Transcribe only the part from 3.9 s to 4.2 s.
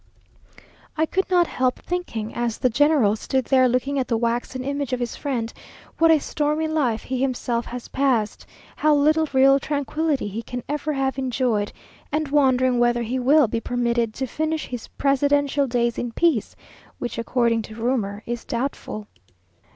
at the